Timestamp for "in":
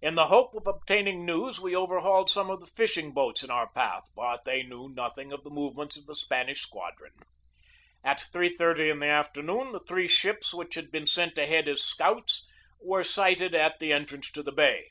0.00-0.16, 3.44-3.50, 8.90-8.98